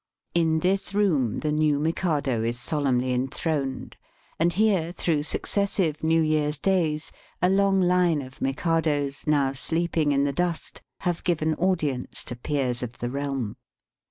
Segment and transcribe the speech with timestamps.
[0.33, 3.97] In this room the new Mikado is solemnly enthroned,
[4.39, 10.23] and here, through successive New Tear's days, a long line of Mikados, now sleeping in
[10.23, 13.57] the dust, have given audience to peers of the realm.